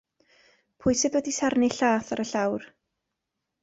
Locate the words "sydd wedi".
1.03-1.35